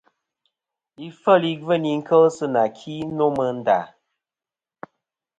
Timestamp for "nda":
3.57-3.79